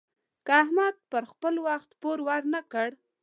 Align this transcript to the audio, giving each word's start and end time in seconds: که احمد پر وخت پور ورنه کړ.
که 0.45 0.51
احمد 0.63 0.95
پر 1.41 1.55
وخت 1.67 1.89
پور 2.01 2.17
ورنه 2.27 2.59
کړ. 2.71 2.89